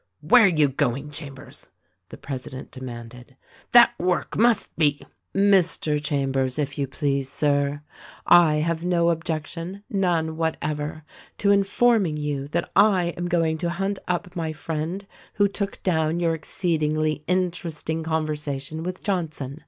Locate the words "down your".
15.83-16.33